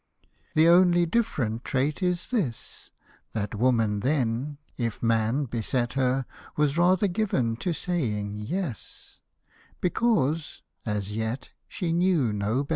[0.55, 2.89] The only different trait is this,
[3.33, 6.25] That woman then, if man beset her,
[6.57, 9.19] Was rather given to saying" yes,"
[9.79, 10.63] Because,—
[10.97, 12.69] as yet, she knew no better.